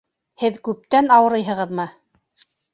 Һеҙ 0.43 0.57
күптән 0.69 1.13
ауырыйһығыҙмы? 1.19 1.89